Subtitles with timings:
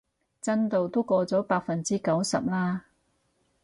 [0.41, 2.85] 進度都過咗百分之九十啦